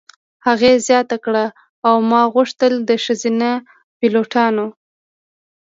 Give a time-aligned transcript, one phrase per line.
[0.45, 1.45] هغې زیاته کړه:
[1.87, 3.49] "او ما غوښتل د ښځینه
[3.99, 4.67] پیلوټانو.